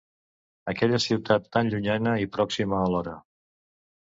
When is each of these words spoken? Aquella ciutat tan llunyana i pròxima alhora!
Aquella 0.71 0.99
ciutat 1.03 1.45
tan 1.57 1.69
llunyana 1.75 2.15
i 2.25 2.29
pròxima 2.39 2.81
alhora! 2.87 3.15